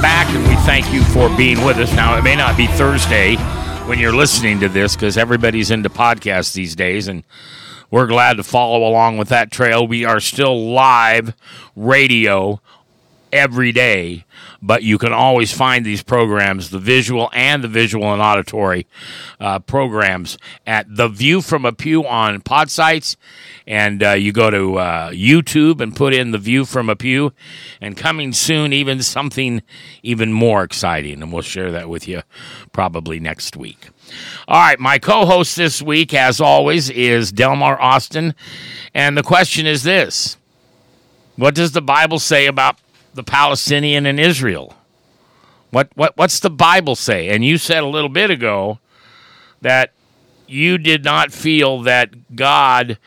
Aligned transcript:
Back 0.00 0.28
and 0.34 0.46
we 0.48 0.54
thank 0.64 0.92
you 0.92 1.02
for 1.04 1.28
being 1.36 1.62
with 1.64 1.76
us. 1.76 1.92
Now, 1.94 2.16
it 2.16 2.22
may 2.22 2.34
not 2.34 2.56
be 2.56 2.66
Thursday 2.66 3.36
when 3.86 3.98
you're 3.98 4.14
listening 4.14 4.60
to 4.60 4.68
this 4.68 4.94
because 4.96 5.18
everybody's 5.18 5.70
into 5.70 5.90
podcasts 5.90 6.54
these 6.54 6.74
days, 6.74 7.06
and 7.06 7.22
we're 7.90 8.06
glad 8.06 8.38
to 8.38 8.42
follow 8.42 8.88
along 8.88 9.18
with 9.18 9.28
that 9.28 9.50
trail. 9.50 9.86
We 9.86 10.04
are 10.04 10.20
still 10.20 10.70
live 10.70 11.34
radio 11.76 12.60
every 13.32 13.72
day, 13.72 14.24
but 14.62 14.82
you 14.82 14.98
can 14.98 15.12
always 15.12 15.52
find 15.52 15.84
these 15.84 16.02
programs, 16.02 16.70
the 16.70 16.78
visual 16.78 17.30
and 17.32 17.64
the 17.64 17.68
visual 17.68 18.12
and 18.12 18.20
auditory 18.20 18.86
uh, 19.38 19.58
programs, 19.58 20.38
at 20.66 20.86
The 20.94 21.08
View 21.08 21.40
from 21.40 21.64
a 21.64 21.72
Pew 21.72 22.06
on 22.06 22.40
pod 22.40 22.70
sites. 22.70 23.16
And 23.66 24.02
uh, 24.02 24.12
you 24.12 24.32
go 24.32 24.50
to 24.50 24.78
uh, 24.78 25.10
YouTube 25.10 25.80
and 25.80 25.94
put 25.94 26.12
in 26.14 26.32
The 26.32 26.38
View 26.38 26.64
from 26.64 26.88
a 26.88 26.96
Pew. 26.96 27.32
And 27.80 27.96
coming 27.96 28.32
soon, 28.32 28.72
even 28.72 29.02
something 29.02 29.62
even 30.02 30.32
more 30.32 30.62
exciting. 30.62 31.22
And 31.22 31.32
we'll 31.32 31.42
share 31.42 31.70
that 31.72 31.88
with 31.88 32.08
you 32.08 32.22
probably 32.72 33.20
next 33.20 33.56
week. 33.56 33.90
All 34.48 34.58
right, 34.58 34.78
my 34.78 34.98
co 34.98 35.24
host 35.24 35.56
this 35.56 35.80
week, 35.80 36.12
as 36.14 36.40
always, 36.40 36.90
is 36.90 37.32
Delmar 37.32 37.80
Austin. 37.80 38.34
And 38.94 39.16
the 39.16 39.22
question 39.22 39.66
is 39.66 39.82
this 39.82 40.36
What 41.36 41.54
does 41.54 41.72
the 41.72 41.82
Bible 41.82 42.18
say 42.18 42.46
about 42.46 42.78
the 43.14 43.24
Palestinian 43.24 44.06
and 44.06 44.18
Israel? 44.20 44.74
What, 45.70 45.90
what, 45.94 46.16
what's 46.16 46.40
the 46.40 46.50
Bible 46.50 46.96
say? 46.96 47.28
And 47.28 47.44
you 47.44 47.58
said 47.58 47.82
a 47.82 47.86
little 47.86 48.08
bit 48.08 48.30
ago 48.30 48.78
that 49.60 49.92
you 50.48 50.78
did 50.78 51.04
not 51.04 51.32
feel 51.32 51.82
that 51.82 52.34
God, 52.34 52.98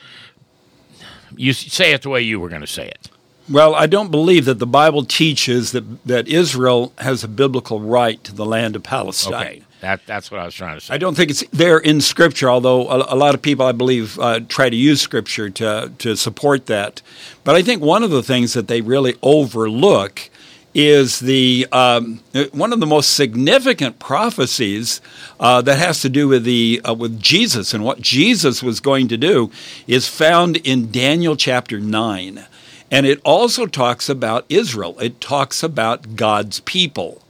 you 1.36 1.52
say 1.54 1.94
it 1.94 2.04
the 2.04 2.10
way 2.10 2.22
you 2.22 2.40
were 2.40 2.50
going 2.50 2.62
to 2.62 2.68
say 2.68 2.88
it. 2.88 3.10
Well, 3.50 3.76
I 3.76 3.88
don't 3.88 4.12
believe 4.12 4.46
that 4.46 4.60
the 4.60 4.66
Bible 4.68 5.04
teaches 5.04 5.74
that, 5.74 6.06
that 6.06 6.30
Israel 6.30 6.94
has 7.00 7.24
a 7.26 7.28
biblical 7.28 7.82
right 7.82 8.24
to 8.24 8.34
the 8.34 8.46
land 8.46 8.78
of 8.78 8.84
Palestine. 8.84 9.34
Okay. 9.34 9.64
That, 9.84 10.00
that's 10.06 10.32
what 10.32 10.40
I 10.40 10.46
was 10.46 10.56
trying 10.56 10.80
to 10.80 10.86
say. 10.86 10.94
I 10.94 10.98
don't 10.98 11.14
think 11.14 11.30
it's 11.30 11.44
there 11.52 11.78
in 11.78 12.00
Scripture, 12.00 12.50
although 12.50 12.88
a, 12.88 13.16
a 13.16 13.18
lot 13.18 13.36
of 13.36 13.42
people, 13.42 13.66
I 13.66 13.74
believe, 13.74 14.18
uh, 14.18 14.40
try 14.48 14.70
to 14.70 14.76
use 14.78 15.02
Scripture 15.02 15.50
to, 15.50 15.92
to 15.98 16.16
support 16.16 16.68
that. 16.68 17.02
But 17.44 17.56
I 17.56 17.64
think 17.64 17.82
one 17.82 18.02
of 18.02 18.10
the 18.10 18.24
things 18.24 18.54
that 18.54 18.70
they 18.70 18.80
really 18.80 19.16
overlook 19.22 20.30
is 20.74 21.20
the 21.20 21.68
um, 21.74 22.22
one 22.54 22.72
of 22.72 22.80
the 22.80 22.86
most 22.86 23.14
significant 23.14 24.00
prophecies 24.00 25.02
uh, 25.42 25.62
that 25.64 25.78
has 25.80 26.02
to 26.04 26.10
do 26.10 26.30
with 26.30 26.46
the 26.46 26.80
uh, 26.88 26.94
with 26.94 27.20
Jesus 27.20 27.74
and 27.74 27.84
what 27.84 28.00
Jesus 28.00 28.64
was 28.64 28.80
going 28.80 29.10
to 29.10 29.18
do 29.18 29.52
is 29.86 30.08
found 30.08 30.56
in 30.58 30.92
Daniel 30.92 31.36
chapter 31.36 31.82
nine, 31.82 32.46
and 32.90 33.06
it 33.06 33.20
also 33.26 33.66
talks 33.66 34.08
about 34.08 34.46
Israel. 34.48 34.98
It 35.00 35.20
talks 35.20 35.62
about 35.62 36.16
God's 36.16 36.62
people. 36.62 37.23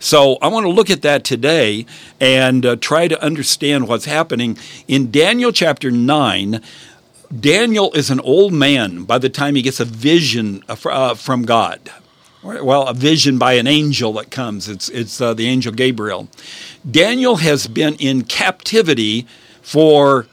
So 0.00 0.38
I 0.42 0.48
want 0.48 0.64
to 0.64 0.70
look 0.70 0.90
at 0.90 1.02
that 1.02 1.22
today 1.22 1.86
and 2.18 2.66
uh, 2.66 2.76
try 2.76 3.06
to 3.06 3.22
understand 3.22 3.86
what's 3.86 4.06
happening 4.06 4.58
in 4.88 5.12
Daniel 5.12 5.52
chapter 5.52 5.92
nine. 5.92 6.60
Daniel 7.38 7.92
is 7.92 8.10
an 8.10 8.18
old 8.20 8.52
man 8.52 9.04
by 9.04 9.18
the 9.18 9.28
time 9.28 9.54
he 9.54 9.62
gets 9.62 9.78
a 9.78 9.84
vision 9.84 10.64
uh, 10.68 11.14
from 11.14 11.42
God 11.42 11.90
well, 12.42 12.86
a 12.88 12.94
vision 12.94 13.38
by 13.38 13.54
an 13.54 13.66
angel 13.66 14.14
that 14.14 14.30
comes. 14.30 14.68
It's 14.68 14.88
it's 14.88 15.20
uh, 15.20 15.34
the 15.34 15.46
angel 15.46 15.72
Gabriel. 15.72 16.28
Daniel 16.88 17.36
has 17.36 17.66
been 17.66 17.94
in 17.96 18.22
captivity 18.22 19.26
for 19.62 20.26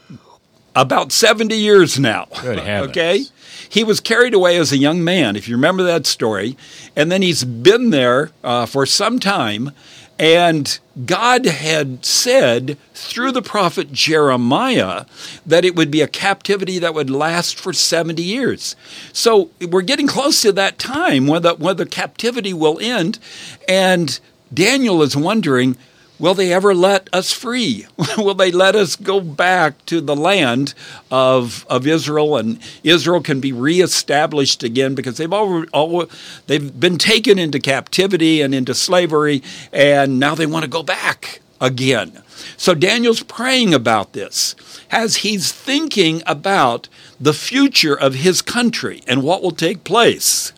about 0.74 1.12
70 1.12 1.54
years 1.56 1.98
now. 1.98 2.28
Good 2.40 2.60
heavens. 2.60 2.90
Okay? 2.90 3.24
He 3.68 3.84
was 3.84 4.00
carried 4.00 4.34
away 4.34 4.56
as 4.56 4.72
a 4.72 4.78
young 4.78 5.04
man, 5.04 5.36
if 5.36 5.48
you 5.48 5.56
remember 5.56 5.82
that 5.82 6.06
story. 6.06 6.56
And 6.96 7.12
then 7.12 7.22
he's 7.22 7.44
been 7.44 7.90
there 7.90 8.30
uh, 8.42 8.66
for 8.66 8.86
some 8.86 9.18
time. 9.18 9.72
And 10.18 10.78
God 11.06 11.46
had 11.46 12.04
said 12.04 12.76
through 12.92 13.30
the 13.30 13.42
prophet 13.42 13.92
Jeremiah 13.92 15.04
that 15.46 15.64
it 15.64 15.76
would 15.76 15.92
be 15.92 16.00
a 16.00 16.08
captivity 16.08 16.80
that 16.80 16.92
would 16.92 17.08
last 17.08 17.58
for 17.58 17.72
70 17.72 18.20
years. 18.20 18.74
So 19.12 19.50
we're 19.60 19.82
getting 19.82 20.08
close 20.08 20.42
to 20.42 20.50
that 20.52 20.78
time 20.78 21.28
when 21.28 21.42
the, 21.42 21.54
when 21.54 21.76
the 21.76 21.86
captivity 21.86 22.52
will 22.52 22.80
end. 22.80 23.20
And 23.68 24.18
Daniel 24.52 25.02
is 25.02 25.16
wondering, 25.16 25.76
Will 26.18 26.34
they 26.34 26.52
ever 26.52 26.74
let 26.74 27.08
us 27.12 27.32
free? 27.32 27.86
Will 28.18 28.34
they 28.34 28.50
let 28.50 28.74
us 28.74 28.96
go 28.96 29.20
back 29.20 29.84
to 29.86 30.00
the 30.00 30.16
land 30.16 30.74
of, 31.10 31.64
of 31.70 31.86
Israel 31.86 32.36
and 32.36 32.58
Israel 32.82 33.20
can 33.20 33.40
be 33.40 33.52
reestablished 33.52 34.62
again 34.64 34.94
because 34.94 35.16
they've 35.16 35.32
all, 35.32 35.64
all 35.72 36.10
they've 36.46 36.78
been 36.78 36.98
taken 36.98 37.38
into 37.38 37.60
captivity 37.60 38.40
and 38.40 38.54
into 38.54 38.74
slavery 38.74 39.42
and 39.72 40.18
now 40.18 40.34
they 40.34 40.46
want 40.46 40.64
to 40.64 40.70
go 40.70 40.82
back 40.82 41.40
again. 41.60 42.22
So 42.56 42.74
Daniel's 42.74 43.22
praying 43.22 43.72
about 43.72 44.12
this 44.12 44.56
as 44.90 45.16
he's 45.16 45.52
thinking 45.52 46.22
about 46.26 46.88
the 47.20 47.34
future 47.34 47.98
of 47.98 48.14
his 48.14 48.42
country 48.42 49.02
and 49.06 49.22
what 49.22 49.42
will 49.42 49.52
take 49.52 49.84
place. 49.84 50.52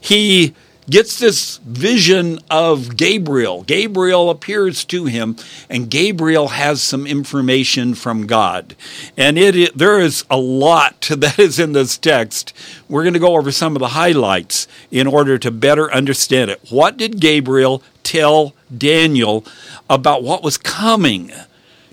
He 0.00 0.54
gets 0.90 1.18
this 1.18 1.58
vision 1.58 2.40
of 2.50 2.96
Gabriel. 2.96 3.62
Gabriel 3.62 4.28
appears 4.28 4.84
to 4.86 5.06
him, 5.06 5.36
and 5.68 5.88
Gabriel 5.88 6.48
has 6.48 6.82
some 6.82 7.06
information 7.06 7.94
from 7.94 8.26
God. 8.26 8.74
And 9.16 9.38
it, 9.38 9.54
it, 9.56 9.78
there 9.78 10.00
is 10.00 10.24
a 10.28 10.36
lot 10.36 11.00
that 11.16 11.38
is 11.38 11.58
in 11.58 11.72
this 11.72 11.96
text. 11.96 12.52
We're 12.88 13.04
going 13.04 13.14
to 13.14 13.20
go 13.20 13.36
over 13.36 13.52
some 13.52 13.76
of 13.76 13.80
the 13.80 13.88
highlights 13.88 14.66
in 14.90 15.06
order 15.06 15.38
to 15.38 15.50
better 15.50 15.92
understand 15.92 16.50
it. 16.50 16.60
What 16.70 16.96
did 16.96 17.20
Gabriel 17.20 17.82
tell 18.02 18.54
Daniel 18.76 19.44
about 19.88 20.22
what 20.22 20.42
was 20.42 20.58
coming? 20.58 21.32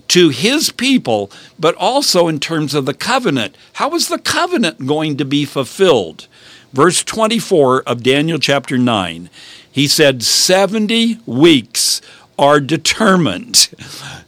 to 0.08 0.30
his 0.30 0.70
people, 0.70 1.30
but 1.58 1.74
also 1.74 2.28
in 2.28 2.40
terms 2.40 2.74
of 2.74 2.86
the 2.86 2.94
covenant. 2.94 3.54
How 3.74 3.94
is 3.94 4.08
the 4.08 4.18
covenant 4.18 4.86
going 4.86 5.18
to 5.18 5.24
be 5.26 5.44
fulfilled? 5.44 6.26
Verse 6.72 7.02
24 7.02 7.82
of 7.82 8.02
Daniel 8.02 8.38
chapter 8.38 8.78
9, 8.78 9.30
he 9.70 9.86
said, 9.86 10.22
70 10.22 11.18
weeks 11.26 12.00
are 12.38 12.60
determined. 12.60 13.68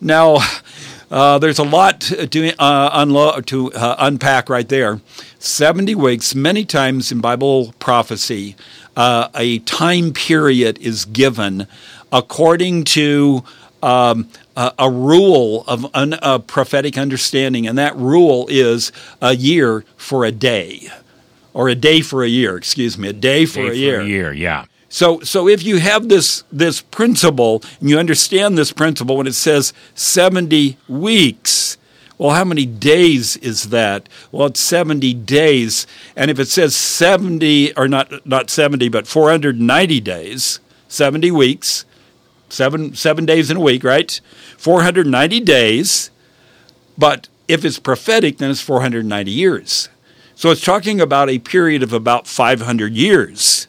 Now, 0.02 0.38
uh, 1.10 1.38
there's 1.38 1.58
a 1.58 1.62
lot 1.62 2.00
to, 2.00 2.54
uh, 2.58 3.04
unlo- 3.04 3.44
to 3.44 3.70
uh, 3.74 3.96
unpack 3.98 4.48
right 4.48 4.66
there. 4.66 5.02
70 5.38 5.94
weeks, 5.94 6.34
many 6.34 6.64
times 6.64 7.12
in 7.12 7.20
Bible 7.20 7.74
prophecy, 7.78 8.56
uh, 8.96 9.28
a 9.34 9.58
time 9.58 10.14
period 10.14 10.78
is 10.78 11.04
given 11.04 11.66
according 12.10 12.84
to 12.84 13.44
um, 13.82 14.30
a, 14.56 14.72
a, 14.78 14.90
rule 14.90 15.64
of 15.66 15.86
un, 15.94 16.14
a 16.22 16.38
prophetic 16.38 16.96
understanding, 16.96 17.66
and 17.66 17.76
that 17.76 17.94
rule 17.96 18.46
is 18.48 18.90
a 19.20 19.34
year 19.34 19.84
for 19.98 20.24
a 20.24 20.32
day 20.32 20.88
or 21.52 21.68
a 21.68 21.74
day 21.74 22.00
for 22.00 22.22
a 22.22 22.28
year, 22.28 22.56
excuse 22.56 22.96
me, 22.96 23.08
a 23.08 23.12
day 23.12 23.46
for, 23.46 23.62
Day 23.62 23.68
a, 23.68 23.74
year. 23.74 24.00
a 24.00 24.06
year, 24.06 24.32
yeah. 24.32 24.64
So, 24.88 25.20
so 25.20 25.46
if 25.48 25.62
you 25.62 25.78
have 25.78 26.08
this 26.08 26.42
this 26.50 26.80
principle 26.80 27.62
and 27.80 27.88
you 27.88 27.98
understand 27.98 28.58
this 28.58 28.72
principle 28.72 29.16
when 29.16 29.28
it 29.28 29.34
says 29.34 29.72
seventy 29.94 30.78
weeks, 30.88 31.78
well, 32.18 32.30
how 32.30 32.44
many 32.44 32.66
days 32.66 33.36
is 33.36 33.70
that? 33.70 34.08
Well, 34.32 34.48
it's 34.48 34.60
seventy 34.60 35.14
days, 35.14 35.86
and 36.16 36.28
if 36.30 36.40
it 36.40 36.48
says 36.48 36.74
seventy 36.74 37.74
or 37.76 37.86
not 37.86 38.26
not 38.26 38.50
seventy, 38.50 38.88
but 38.88 39.06
four 39.06 39.30
hundred 39.30 39.60
ninety 39.60 40.00
days, 40.00 40.58
seventy 40.88 41.30
weeks, 41.30 41.84
seven 42.48 42.94
seven 42.94 43.24
days 43.24 43.48
in 43.48 43.58
a 43.58 43.60
week, 43.60 43.84
right? 43.84 44.20
Four 44.58 44.82
hundred 44.82 45.06
ninety 45.06 45.38
days, 45.38 46.10
but 46.98 47.28
if 47.46 47.64
it's 47.64 47.78
prophetic, 47.78 48.38
then 48.38 48.50
it's 48.50 48.60
four 48.60 48.80
hundred 48.80 49.06
ninety 49.06 49.30
years. 49.30 49.88
So 50.40 50.50
it's 50.50 50.64
talking 50.64 51.02
about 51.02 51.28
a 51.28 51.38
period 51.38 51.82
of 51.82 51.92
about 51.92 52.26
500 52.26 52.94
years. 52.94 53.66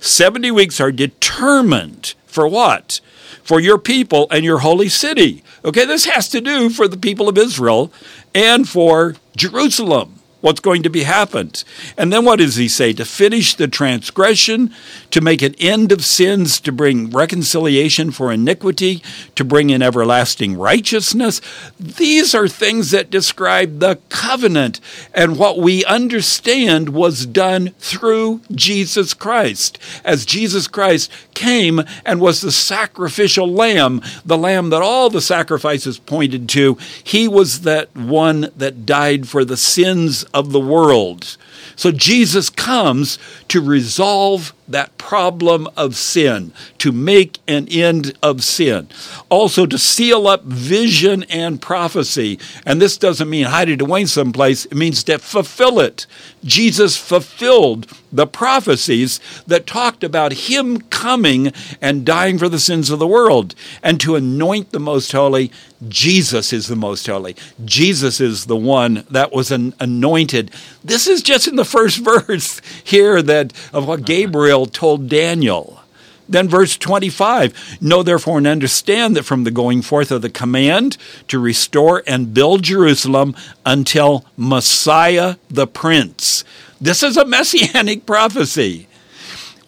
70 0.00 0.50
weeks 0.50 0.80
are 0.80 0.90
determined 0.90 2.14
for 2.26 2.48
what? 2.48 3.00
For 3.44 3.60
your 3.60 3.78
people 3.78 4.26
and 4.32 4.44
your 4.44 4.58
holy 4.58 4.88
city. 4.88 5.44
Okay, 5.64 5.84
this 5.84 6.06
has 6.06 6.28
to 6.30 6.40
do 6.40 6.68
for 6.68 6.88
the 6.88 6.96
people 6.96 7.28
of 7.28 7.38
Israel 7.38 7.92
and 8.34 8.68
for 8.68 9.14
Jerusalem. 9.36 10.19
What's 10.40 10.60
going 10.60 10.82
to 10.82 10.90
be 10.90 11.02
happened. 11.02 11.64
And 11.96 12.12
then 12.12 12.24
what 12.24 12.38
does 12.38 12.56
he 12.56 12.68
say? 12.68 12.92
To 12.94 13.04
finish 13.04 13.54
the 13.54 13.68
transgression, 13.68 14.74
to 15.10 15.20
make 15.20 15.42
an 15.42 15.54
end 15.58 15.92
of 15.92 16.04
sins, 16.04 16.60
to 16.60 16.72
bring 16.72 17.10
reconciliation 17.10 18.10
for 18.10 18.32
iniquity, 18.32 19.02
to 19.34 19.44
bring 19.44 19.70
in 19.70 19.82
everlasting 19.82 20.56
righteousness. 20.56 21.40
These 21.78 22.34
are 22.34 22.48
things 22.48 22.90
that 22.90 23.10
describe 23.10 23.80
the 23.80 23.98
covenant 24.08 24.80
and 25.12 25.38
what 25.38 25.58
we 25.58 25.84
understand 25.84 26.90
was 26.90 27.26
done 27.26 27.70
through 27.78 28.40
Jesus 28.52 29.14
Christ. 29.14 29.78
As 30.04 30.24
Jesus 30.24 30.66
Christ 30.66 31.10
came 31.34 31.82
and 32.04 32.20
was 32.20 32.40
the 32.40 32.52
sacrificial 32.52 33.50
lamb, 33.50 34.02
the 34.24 34.38
lamb 34.38 34.70
that 34.70 34.82
all 34.82 35.10
the 35.10 35.20
sacrifices 35.20 35.98
pointed 35.98 36.48
to, 36.50 36.78
he 37.02 37.28
was 37.28 37.62
that 37.62 37.94
one 37.94 38.50
that 38.56 38.86
died 38.86 39.28
for 39.28 39.44
the 39.44 39.56
sins 39.56 40.24
of 40.32 40.52
the 40.52 40.60
world. 40.60 41.36
So 41.76 41.90
Jesus 41.92 42.50
comes 42.50 43.18
to 43.48 43.60
resolve 43.60 44.52
that 44.70 44.96
problem 44.98 45.68
of 45.76 45.96
sin, 45.96 46.52
to 46.78 46.92
make 46.92 47.38
an 47.46 47.68
end 47.68 48.16
of 48.22 48.42
sin. 48.42 48.88
Also 49.28 49.66
to 49.66 49.78
seal 49.78 50.26
up 50.26 50.44
vision 50.44 51.24
and 51.24 51.60
prophecy. 51.60 52.38
And 52.64 52.80
this 52.80 52.96
doesn't 52.96 53.28
mean 53.30 53.46
hide 53.46 53.68
it 53.68 53.80
away 53.80 54.06
someplace, 54.06 54.64
it 54.66 54.74
means 54.74 55.04
to 55.04 55.18
fulfill 55.18 55.80
it. 55.80 56.06
Jesus 56.44 56.96
fulfilled 56.96 57.86
the 58.12 58.26
prophecies 58.26 59.20
that 59.46 59.66
talked 59.66 60.02
about 60.02 60.32
him 60.32 60.80
coming 60.82 61.52
and 61.80 62.04
dying 62.04 62.38
for 62.38 62.48
the 62.48 62.58
sins 62.58 62.90
of 62.90 62.98
the 62.98 63.06
world. 63.06 63.54
And 63.82 64.00
to 64.00 64.16
anoint 64.16 64.70
the 64.70 64.80
most 64.80 65.12
holy, 65.12 65.52
Jesus 65.88 66.52
is 66.52 66.66
the 66.66 66.76
most 66.76 67.06
holy. 67.06 67.36
Jesus 67.64 68.20
is 68.20 68.46
the 68.46 68.56
one 68.56 69.04
that 69.10 69.32
was 69.32 69.50
an 69.50 69.74
anointed. 69.80 70.50
This 70.84 71.06
is 71.06 71.22
just 71.22 71.48
in 71.48 71.56
the 71.56 71.64
first 71.64 71.98
verse 72.04 72.60
here 72.84 73.22
that 73.22 73.52
of 73.72 73.86
what 73.86 74.00
uh-huh. 74.00 74.06
Gabriel 74.06 74.59
told 74.66 75.08
Daniel. 75.08 75.80
Then, 76.28 76.48
verse 76.48 76.76
25 76.76 77.78
Know 77.80 78.02
therefore 78.02 78.38
and 78.38 78.46
understand 78.46 79.16
that 79.16 79.24
from 79.24 79.44
the 79.44 79.50
going 79.50 79.82
forth 79.82 80.10
of 80.12 80.22
the 80.22 80.30
command 80.30 80.96
to 81.28 81.38
restore 81.38 82.02
and 82.06 82.32
build 82.32 82.62
Jerusalem 82.62 83.34
until 83.66 84.24
Messiah 84.36 85.36
the 85.48 85.66
Prince. 85.66 86.44
This 86.80 87.02
is 87.02 87.16
a 87.16 87.24
messianic 87.24 88.06
prophecy. 88.06 88.86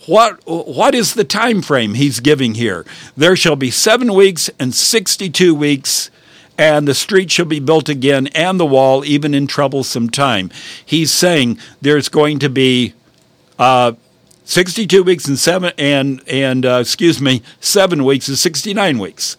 What, 0.07 0.41
what 0.47 0.95
is 0.95 1.15
the 1.15 1.25
time 1.25 1.63
frame 1.63 1.95
he's 1.95 2.21
giving 2.21 2.55
here? 2.55 2.85
There 3.17 3.37
shall 3.37 3.55
be 3.55 3.71
seven 3.71 4.15
weeks 4.15 4.51
and 4.59 4.75
62 4.75 5.55
weeks 5.55 6.11
and 6.59 6.87
the 6.87 6.95
street 6.95 7.31
shall 7.31 7.47
be 7.47 7.61
built 7.61 7.89
again, 7.89 8.27
and 8.29 8.61
the 8.61 8.67
wall, 8.67 9.05
even 9.05 9.35
in 9.35 9.47
troublesome 9.47 10.11
time. 10.11 10.51
He's 10.85 11.11
saying 11.11 11.59
there's 11.81 12.09
going 12.09 12.39
to 12.41 12.51
be 12.51 12.95
uh, 13.59 13.93
62 14.45 15.03
weeks 15.03 15.27
and 15.29 15.39
seven 15.39 15.73
and 15.79 16.23
and 16.27 16.67
uh, 16.67 16.79
excuse 16.81 17.21
me, 17.21 17.43
seven 17.61 18.05
weeks 18.05 18.29
is 18.29 18.41
69 18.41 18.99
weeks. 18.99 19.37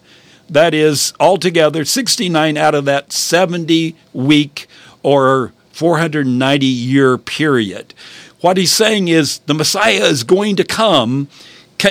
That 0.48 0.74
is 0.74 1.12
altogether 1.18 1.84
69 1.84 2.56
out 2.56 2.74
of 2.74 2.84
that 2.84 3.12
70 3.12 3.96
week 4.12 4.66
or 5.02 5.52
490 5.72 6.66
year 6.66 7.18
period. 7.18 7.94
What 8.40 8.56
he's 8.56 8.72
saying 8.72 9.08
is 9.08 9.38
the 9.40 9.54
Messiah 9.54 10.04
is 10.04 10.22
going 10.22 10.56
to 10.56 10.64
come 10.64 11.28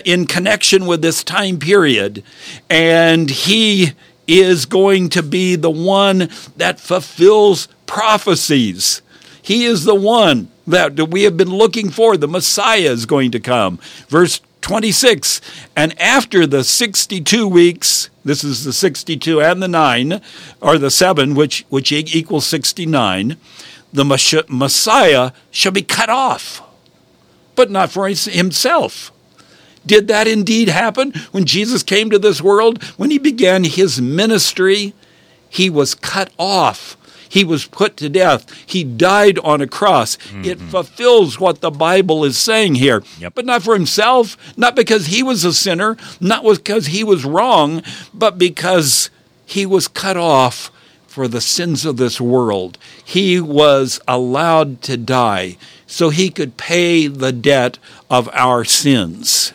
in 0.05 0.25
connection 0.25 0.85
with 0.85 1.01
this 1.01 1.23
time 1.23 1.59
period, 1.59 2.23
and 2.69 3.29
he 3.29 3.93
is 4.27 4.65
going 4.65 5.09
to 5.09 5.23
be 5.23 5.55
the 5.55 5.69
one 5.69 6.29
that 6.57 6.79
fulfills 6.79 7.67
prophecies. 7.85 9.01
He 9.41 9.65
is 9.65 9.83
the 9.83 9.95
one 9.95 10.49
that 10.67 11.09
we 11.09 11.23
have 11.23 11.37
been 11.37 11.49
looking 11.49 11.89
for. 11.89 12.17
The 12.17 12.27
Messiah 12.27 12.91
is 12.91 13.05
going 13.05 13.31
to 13.31 13.39
come. 13.39 13.77
Verse 14.07 14.41
26 14.61 15.41
And 15.75 15.99
after 15.99 16.47
the 16.47 16.63
62 16.63 17.47
weeks, 17.47 18.09
this 18.25 18.43
is 18.43 18.63
the 18.63 18.73
62 18.73 19.41
and 19.41 19.61
the 19.61 19.67
9, 19.67 20.21
or 20.61 20.77
the 20.77 20.91
7, 20.91 21.35
which, 21.35 21.65
which 21.69 21.91
equals 21.91 22.47
69, 22.47 23.37
the 23.91 24.05
Messiah 24.49 25.31
shall 25.51 25.71
be 25.71 25.83
cut 25.83 26.09
off, 26.09 26.61
but 27.55 27.69
not 27.69 27.91
for 27.91 28.07
himself. 28.07 29.11
Did 29.85 30.07
that 30.07 30.27
indeed 30.27 30.69
happen 30.69 31.13
when 31.31 31.45
Jesus 31.45 31.83
came 31.83 32.09
to 32.09 32.17
this 32.17 32.41
world? 32.41 32.81
When 32.97 33.11
he 33.11 33.19
began 33.19 33.65
his 33.65 34.01
ministry, 34.01 34.93
he 35.49 35.69
was 35.69 35.93
cut 35.93 36.31
off. 36.39 36.97
He 37.33 37.43
was 37.43 37.65
put 37.65 37.97
to 37.97 38.09
death. 38.09 38.45
He 38.63 38.83
died 38.83 39.39
on 39.39 39.59
a 39.59 39.65
cross. 39.65 40.17
Mm-hmm. 40.17 40.45
It 40.45 40.59
fulfills 40.59 41.39
what 41.39 41.61
the 41.61 41.71
Bible 41.71 42.23
is 42.23 42.37
saying 42.37 42.75
here. 42.75 43.01
Yep. 43.17 43.33
But 43.33 43.47
not 43.47 43.63
for 43.63 43.73
himself, 43.73 44.37
not 44.55 44.75
because 44.75 45.07
he 45.07 45.23
was 45.23 45.43
a 45.43 45.51
sinner, 45.51 45.97
not 46.21 46.43
because 46.43 46.85
he 46.85 47.03
was 47.03 47.25
wrong, 47.25 47.81
but 48.13 48.37
because 48.37 49.09
he 49.47 49.65
was 49.65 49.87
cut 49.87 50.15
off 50.15 50.69
for 51.07 51.27
the 51.27 51.41
sins 51.41 51.85
of 51.85 51.97
this 51.97 52.21
world. 52.21 52.77
He 53.03 53.39
was 53.39 53.99
allowed 54.07 54.83
to 54.83 54.95
die 54.95 55.57
so 55.87 56.11
he 56.11 56.29
could 56.29 56.55
pay 56.55 57.07
the 57.07 57.31
debt 57.31 57.79
of 58.11 58.29
our 58.33 58.63
sins. 58.63 59.53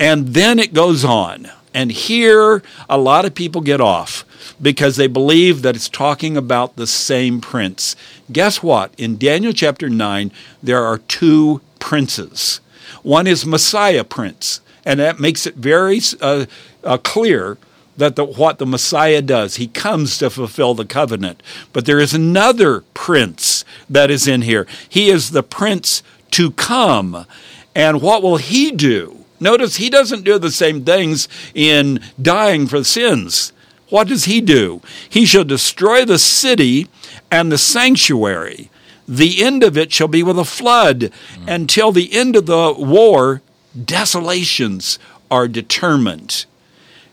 And 0.00 0.34
then 0.34 0.58
it 0.58 0.74
goes 0.74 1.04
on. 1.04 1.48
And 1.72 1.92
here, 1.92 2.64
a 2.88 2.98
lot 2.98 3.24
of 3.24 3.36
people 3.36 3.60
get 3.60 3.80
off 3.80 4.24
because 4.60 4.96
they 4.96 5.06
believe 5.06 5.62
that 5.62 5.76
it's 5.76 5.88
talking 5.88 6.36
about 6.36 6.76
the 6.76 6.86
same 6.86 7.40
prince. 7.40 7.96
Guess 8.30 8.62
what? 8.62 8.92
In 8.98 9.18
Daniel 9.18 9.52
chapter 9.52 9.88
9, 9.88 10.30
there 10.62 10.84
are 10.84 10.98
two 10.98 11.60
princes. 11.78 12.60
One 13.02 13.26
is 13.26 13.44
Messiah 13.44 14.04
Prince, 14.04 14.60
and 14.84 14.98
that 15.00 15.20
makes 15.20 15.46
it 15.46 15.56
very 15.56 16.00
uh, 16.20 16.46
uh, 16.82 16.98
clear 16.98 17.58
that 17.96 18.16
the, 18.16 18.24
what 18.24 18.58
the 18.58 18.66
Messiah 18.66 19.22
does. 19.22 19.56
He 19.56 19.68
comes 19.68 20.18
to 20.18 20.30
fulfill 20.30 20.74
the 20.74 20.84
covenant. 20.84 21.42
But 21.72 21.86
there 21.86 22.00
is 22.00 22.14
another 22.14 22.80
prince 22.94 23.64
that 23.88 24.10
is 24.10 24.26
in 24.26 24.42
here. 24.42 24.66
He 24.88 25.10
is 25.10 25.30
the 25.30 25.42
prince 25.42 26.02
to 26.32 26.50
come. 26.52 27.26
And 27.74 28.02
what 28.02 28.22
will 28.22 28.38
he 28.38 28.70
do? 28.72 29.24
Notice 29.40 29.76
he 29.76 29.90
doesn't 29.90 30.24
do 30.24 30.38
the 30.38 30.50
same 30.50 30.84
things 30.84 31.28
in 31.54 32.00
dying 32.20 32.66
for 32.66 32.82
sins. 32.84 33.52
What 33.88 34.08
does 34.08 34.24
he 34.24 34.40
do? 34.40 34.80
He 35.08 35.26
shall 35.26 35.44
destroy 35.44 36.04
the 36.04 36.18
city 36.18 36.88
and 37.30 37.50
the 37.50 37.58
sanctuary. 37.58 38.70
The 39.06 39.42
end 39.42 39.62
of 39.62 39.76
it 39.76 39.92
shall 39.92 40.08
be 40.08 40.22
with 40.22 40.38
a 40.38 40.44
flood. 40.44 41.10
Mm. 41.34 41.54
Until 41.54 41.92
the 41.92 42.12
end 42.12 42.36
of 42.36 42.46
the 42.46 42.74
war, 42.76 43.42
desolations 43.82 44.98
are 45.30 45.48
determined. 45.48 46.46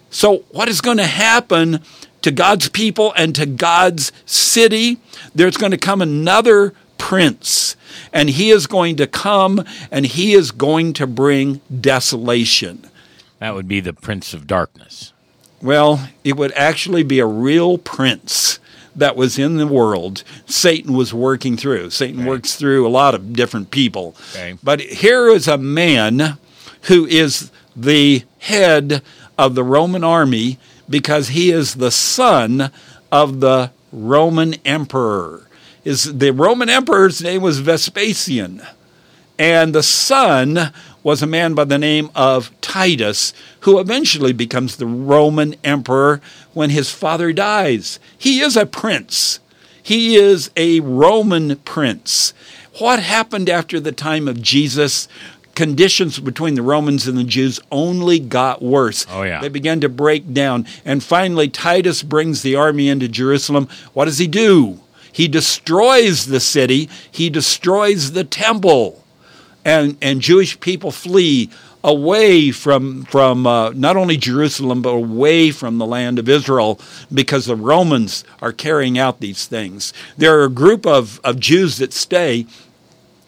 So, 0.09 0.39
what 0.51 0.67
is 0.67 0.81
going 0.81 0.97
to 0.97 1.05
happen 1.05 1.81
to 2.21 2.31
God's 2.31 2.69
people 2.69 3.13
and 3.15 3.35
to 3.35 3.45
God's 3.45 4.11
city? 4.25 4.99
There's 5.33 5.57
going 5.57 5.71
to 5.71 5.77
come 5.77 6.01
another 6.01 6.73
prince 6.97 7.75
and 8.13 8.29
he 8.29 8.51
is 8.51 8.67
going 8.67 8.95
to 8.97 9.07
come 9.07 9.63
and 9.89 10.05
he 10.05 10.33
is 10.33 10.51
going 10.51 10.93
to 10.93 11.07
bring 11.07 11.61
desolation. 11.79 12.89
That 13.39 13.55
would 13.55 13.67
be 13.67 13.79
the 13.79 13.93
prince 13.93 14.33
of 14.33 14.47
darkness. 14.47 15.13
Well, 15.61 16.09
it 16.23 16.37
would 16.37 16.51
actually 16.53 17.03
be 17.03 17.19
a 17.19 17.25
real 17.25 17.77
prince 17.77 18.59
that 18.95 19.15
was 19.15 19.39
in 19.39 19.55
the 19.55 19.67
world 19.67 20.23
Satan 20.45 20.93
was 20.93 21.13
working 21.13 21.55
through. 21.55 21.91
Satan 21.91 22.21
okay. 22.21 22.29
works 22.29 22.55
through 22.55 22.85
a 22.85 22.89
lot 22.89 23.15
of 23.15 23.33
different 23.33 23.71
people. 23.71 24.15
Okay. 24.31 24.57
But 24.61 24.81
here 24.81 25.29
is 25.29 25.47
a 25.47 25.57
man 25.57 26.37
who 26.83 27.05
is 27.05 27.51
the 27.75 28.23
head 28.39 29.01
of 29.37 29.55
the 29.55 29.63
Roman 29.63 30.03
army 30.03 30.59
because 30.89 31.29
he 31.29 31.51
is 31.51 31.75
the 31.75 31.91
son 31.91 32.71
of 33.11 33.39
the 33.39 33.71
Roman 33.93 34.55
emperor 34.65 35.47
is 35.83 36.17
the 36.17 36.31
Roman 36.31 36.69
emperor's 36.69 37.21
name 37.21 37.41
was 37.41 37.59
Vespasian, 37.59 38.61
and 39.37 39.73
the 39.73 39.83
son 39.83 40.71
was 41.03 41.21
a 41.21 41.27
man 41.27 41.53
by 41.53 41.63
the 41.63 41.77
name 41.77 42.09
of 42.15 42.51
Titus, 42.61 43.33
who 43.61 43.79
eventually 43.79 44.33
becomes 44.33 44.75
the 44.75 44.85
Roman 44.85 45.55
emperor 45.63 46.21
when 46.53 46.69
his 46.69 46.91
father 46.91 47.33
dies. 47.33 47.99
He 48.17 48.39
is 48.39 48.55
a 48.55 48.65
prince. 48.65 49.39
He 49.81 50.15
is 50.15 50.51
a 50.55 50.79
Roman 50.79 51.57
prince. 51.57 52.33
What 52.79 52.99
happened 52.99 53.49
after 53.49 53.79
the 53.79 53.91
time 53.91 54.27
of 54.27 54.41
Jesus? 54.41 55.07
Conditions 55.55 56.19
between 56.19 56.55
the 56.55 56.61
Romans 56.61 57.07
and 57.07 57.17
the 57.17 57.23
Jews 57.23 57.59
only 57.71 58.19
got 58.19 58.61
worse. 58.61 59.05
Oh, 59.09 59.23
yeah. 59.23 59.41
They 59.41 59.49
began 59.49 59.81
to 59.81 59.89
break 59.89 60.33
down. 60.33 60.65
And 60.85 61.03
finally, 61.03 61.49
Titus 61.49 62.03
brings 62.03 62.41
the 62.41 62.55
army 62.55 62.87
into 62.87 63.09
Jerusalem. 63.09 63.67
What 63.93 64.05
does 64.05 64.19
he 64.19 64.27
do? 64.27 64.79
He 65.11 65.27
destroys 65.27 66.27
the 66.27 66.39
city, 66.39 66.89
he 67.11 67.29
destroys 67.29 68.13
the 68.13 68.23
temple, 68.23 69.00
and, 69.63 69.97
and 70.01 70.21
Jewish 70.21 70.59
people 70.59 70.91
flee 70.91 71.49
away 71.83 72.51
from 72.51 73.03
from 73.05 73.47
uh, 73.47 73.71
not 73.71 73.97
only 73.97 74.17
Jerusalem 74.17 74.81
but 74.81 74.91
away 74.91 75.51
from 75.51 75.77
the 75.77 75.85
land 75.85 76.19
of 76.19 76.29
Israel 76.29 76.79
because 77.13 77.45
the 77.45 77.55
Romans 77.55 78.23
are 78.41 78.51
carrying 78.51 78.97
out 78.97 79.19
these 79.19 79.47
things. 79.47 79.93
There 80.17 80.39
are 80.39 80.45
a 80.45 80.49
group 80.49 80.85
of, 80.85 81.19
of 81.23 81.39
Jews 81.39 81.77
that 81.77 81.93
stay. 81.93 82.45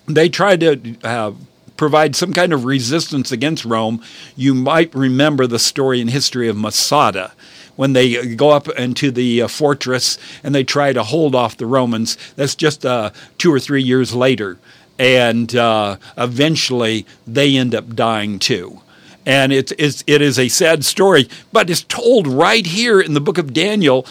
They 0.05 0.29
try 0.29 0.57
to 0.57 0.95
uh, 1.03 1.31
provide 1.77 2.15
some 2.15 2.33
kind 2.33 2.53
of 2.53 2.65
resistance 2.65 3.31
against 3.31 3.65
Rome. 3.65 4.03
You 4.35 4.53
might 4.53 4.93
remember 4.93 5.47
the 5.47 5.59
story 5.59 6.01
in 6.01 6.09
history 6.09 6.47
of 6.47 6.57
Masada 6.57 7.33
when 7.75 7.93
they 7.93 8.35
go 8.35 8.51
up 8.51 8.69
into 8.69 9.09
the 9.09 9.41
uh, 9.41 9.47
fortress 9.47 10.19
and 10.43 10.53
they 10.53 10.63
try 10.63 10.93
to 10.93 11.01
hold 11.01 11.33
off 11.33 11.57
the 11.57 11.65
Romans. 11.65 12.17
That's 12.35 12.53
just 12.53 12.85
uh, 12.85 13.09
two 13.39 13.51
or 13.51 13.59
three 13.59 13.81
years 13.81 14.13
later 14.13 14.59
and 14.99 15.55
uh, 15.55 15.97
eventually 16.17 17.05
they 17.25 17.55
end 17.55 17.73
up 17.73 17.95
dying 17.95 18.39
too. 18.39 18.81
And 19.25 19.53
it's, 19.53 19.71
it's, 19.77 20.03
it 20.05 20.21
is 20.21 20.37
a 20.37 20.49
sad 20.49 20.83
story, 20.83 21.29
but 21.51 21.69
it's 21.69 21.83
told 21.83 22.27
right 22.27 22.65
here 22.65 22.99
in 22.99 23.13
the 23.13 23.21
book 23.21 23.37
of 23.37 23.53
Daniel 23.53 24.05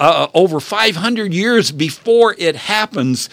uh, 0.00 0.28
over 0.34 0.60
500 0.60 1.32
years 1.32 1.70
before 1.70 2.34
it 2.38 2.56
happens. 2.56 3.28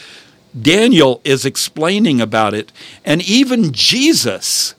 Daniel 0.59 1.21
is 1.23 1.45
explaining 1.45 2.21
about 2.21 2.53
it. 2.53 2.71
And 3.03 3.21
even 3.23 3.71
Jesus, 3.71 4.75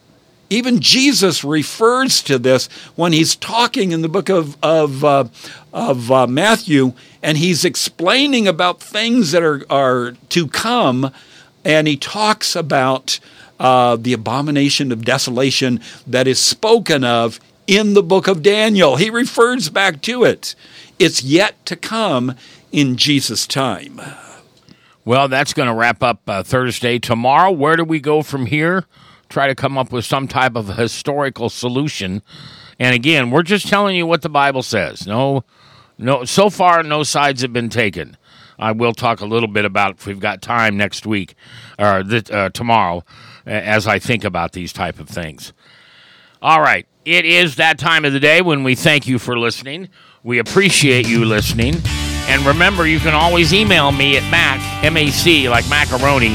even 0.51 0.81
Jesus 0.81 1.43
refers 1.43 2.23
to 2.23 2.39
this 2.39 2.69
when 2.95 3.13
he's 3.13 3.35
talking 3.35 3.93
in 3.93 4.03
the 4.03 4.09
book 4.09 4.29
of, 4.29 4.57
of, 4.63 5.05
uh, 5.05 5.25
of 5.73 6.13
uh, 6.13 6.27
Matthew, 6.27 6.93
and 7.23 7.37
he's 7.39 7.65
explaining 7.65 8.47
about 8.47 8.81
things 8.81 9.33
that 9.33 9.43
are, 9.43 9.65
are 9.71 10.13
to 10.29 10.47
come 10.47 11.13
and 11.65 11.87
he 11.87 11.97
talks 11.97 12.57
about 12.57 13.21
uh, 13.59 13.97
the 13.97 14.13
abomination 14.13 14.93
of 14.93 15.05
desolation 15.05 15.81
that 16.07 16.27
is 16.27 16.39
spoken 16.39 17.05
of 17.05 17.41
in 17.67 17.95
the 17.95 18.03
book 18.03 18.27
of 18.29 18.43
Daniel. 18.43 18.97
He 18.97 19.11
refers 19.11 19.69
back 19.69 20.01
to 20.03 20.25
it. 20.25 20.55
It's 20.99 21.23
yet 21.23 21.65
to 21.67 21.77
come 21.77 22.35
in 22.73 22.97
Jesus' 22.97 23.47
time. 23.47 24.01
Well, 25.05 25.29
that's 25.29 25.55
going 25.55 25.69
to 25.69 25.75
wrap 25.75 26.03
up 26.03 26.21
uh, 26.27 26.43
Thursday. 26.43 26.99
Tomorrow, 26.99 27.53
where 27.53 27.77
do 27.77 27.85
we 27.85 28.01
go 28.01 28.23
from 28.23 28.47
here? 28.47 28.85
Try 29.29 29.47
to 29.47 29.55
come 29.55 29.79
up 29.79 29.93
with 29.93 30.05
some 30.05 30.29
type 30.29 30.57
of 30.57 30.77
historical 30.77 31.49
solution. 31.49 32.23
And 32.79 32.95
again, 32.95 33.31
we're 33.31 33.43
just 33.43 33.69
telling 33.69 33.97
you 33.97 34.07
what 34.07 34.23
the 34.23 34.29
Bible 34.29 34.63
says. 34.63 35.07
No, 35.07 35.45
no. 35.97 36.25
So 36.25 36.51
far, 36.51 36.83
no 36.83 37.03
sides 37.03 37.43
have 37.43 37.53
been 37.53 37.71
taken. 37.71 38.17
I 38.59 38.73
will 38.73 38.93
talk 38.93 39.21
a 39.21 39.27
little 39.27 39.49
bit 39.49 39.65
about 39.65 39.93
if 39.99 40.07
we've 40.07 40.21
got 40.21 40.43
time 40.43 40.77
next 40.77 41.07
week 41.07 41.35
or 41.79 42.03
th- 42.03 42.31
uh, 42.31 42.51
tomorrow 42.51 43.05
as 43.47 43.87
I 43.87 43.99
think 43.99 44.25
about 44.25 44.53
these 44.53 44.73
type 44.73 44.99
of 44.99 45.09
things. 45.09 45.53
All 46.43 46.61
right, 46.61 46.87
it 47.05 47.25
is 47.25 47.57
that 47.57 47.79
time 47.79 48.05
of 48.05 48.13
the 48.13 48.21
day 48.21 48.43
when 48.43 48.65
we 48.65 48.75
thank 48.75 49.07
you 49.07 49.19
for 49.19 49.39
listening. 49.39 49.89
We 50.23 50.39
appreciate 50.39 51.09
you 51.09 51.25
listening. 51.25 51.77
And 52.29 52.45
remember, 52.45 52.87
you 52.87 53.01
can 53.01 53.15
always 53.15 53.55
email 53.55 53.91
me 53.91 54.19
at 54.19 54.31
mac, 54.31 54.61
M-A-C, 54.85 55.49
like 55.49 55.69
macaroni, 55.71 56.35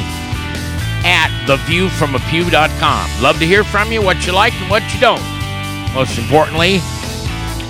at 1.06 1.30
theviewfromapew.com. 1.46 3.22
Love 3.22 3.38
to 3.39 3.46
hear 3.46 3.63
from 3.63 3.92
you, 3.92 4.01
what 4.01 4.25
you 4.25 4.34
like 4.34 4.53
and 4.53 4.70
what 4.72 4.82
you 4.94 5.00
don't. 5.00 5.22
Most 5.94 6.18
importantly, 6.18 6.80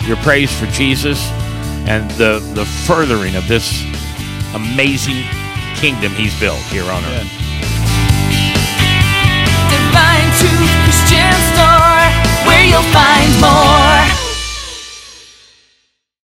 your 0.08 0.16
praise 0.18 0.58
for 0.58 0.68
Jesus 0.68 1.30
and 1.86 2.10
the, 2.12 2.40
the 2.54 2.66
furthering 2.66 3.36
of 3.36 3.46
this 3.50 3.84
amazing 4.54 5.24
kingdom 5.76 6.12
he's 6.14 6.38
built 6.40 6.62
here 6.72 6.86
on 6.86 7.04
earth. 7.06 7.32
Divine 9.70 10.30
Truth 10.40 10.74
Christian 10.86 11.34
Store, 11.54 12.06
where 12.46 12.66
you'll 12.66 12.90
find 12.94 13.32
more. 13.42 14.33